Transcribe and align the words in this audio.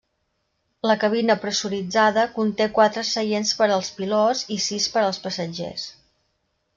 La 0.91 0.95
cabina 1.03 1.35
pressuritzada 1.41 2.23
conté 2.37 2.67
quatre 2.79 3.03
seients 3.09 3.51
per 3.59 3.67
als 3.75 3.91
pilots 3.99 4.41
i 4.57 4.57
sis 4.69 4.89
per 4.97 5.05
als 5.11 5.21
passatgers. 5.27 5.85